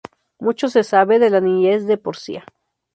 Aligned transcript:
Mucho 0.39 0.67
se 0.67 0.83
sabe 0.83 1.19
de 1.19 1.29
la 1.29 1.41
niñez 1.41 1.85
de 1.85 1.99
Porcia. 1.99 2.43